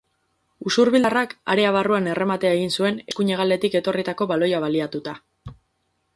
[0.69, 5.17] Usurbildarrak area barruan errematea egin zuen eskuin hegaletik etorritako baloia baliatuta.